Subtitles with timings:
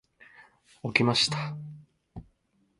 [0.87, 1.55] 起きました。